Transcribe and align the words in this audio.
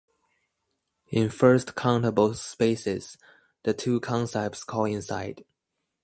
In 1.11 1.29
first-countable 1.29 2.33
spaces, 2.33 3.19
the 3.61 3.75
two 3.75 3.99
concepts 3.99 4.63
coincide. 4.63 5.45